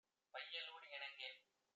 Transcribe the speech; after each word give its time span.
பையலோடு 0.33 0.87
இணங்கேல். 0.91 1.37